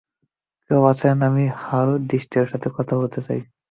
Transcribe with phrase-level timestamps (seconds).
[0.69, 3.39] কেউ আছেন, আমি হারডিস্টির সাথে কথা বলতে চাই।